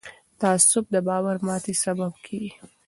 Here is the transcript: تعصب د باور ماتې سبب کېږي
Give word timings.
تعصب 0.39 0.83
د 0.93 0.95
باور 1.07 1.37
ماتې 1.47 1.73
سبب 1.83 2.13
کېږي 2.25 2.51